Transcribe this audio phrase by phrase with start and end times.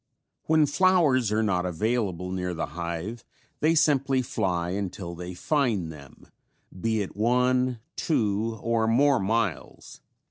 [0.47, 3.23] When flowers are not available near the hive
[3.59, 6.25] they simply fly until they find them,
[6.81, 10.01] be it one, two or more miles.